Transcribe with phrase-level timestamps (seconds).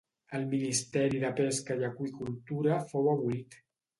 [0.37, 3.59] El Ministeri de Pesca i Aqüicultura fou abolit.